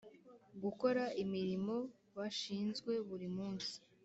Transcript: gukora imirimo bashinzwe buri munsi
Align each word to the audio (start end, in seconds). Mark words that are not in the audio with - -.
gukora 0.63 1.03
imirimo 1.23 1.75
bashinzwe 2.17 2.91
buri 3.07 3.27
munsi 3.37 3.75